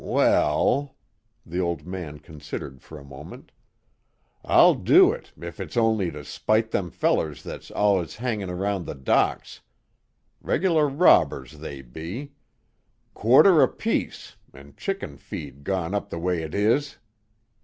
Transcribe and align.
"Well" 0.03 0.95
the 1.45 1.59
old 1.59 1.85
man 1.85 2.17
considered 2.17 2.81
for 2.81 2.97
a 2.97 3.03
moment 3.03 3.51
"I'll 4.43 4.73
do 4.73 5.11
it, 5.11 5.31
if 5.39 5.59
it's 5.59 5.77
only 5.77 6.09
to 6.09 6.25
spite 6.25 6.71
them 6.71 6.89
fellers 6.89 7.43
that's 7.43 7.69
allus 7.69 8.15
hangin' 8.15 8.49
'round 8.49 8.87
the 8.87 8.95
docks. 8.95 9.59
Reg'lar 10.41 10.89
robbers, 10.89 11.59
they 11.59 11.83
be. 11.83 12.31
Quarter 13.13 13.61
apiece, 13.61 14.37
an' 14.55 14.73
chicken 14.75 15.17
feed 15.17 15.63
gone 15.63 15.93
up 15.93 16.09
the 16.09 16.17
way't 16.17 16.55
is. 16.55 16.97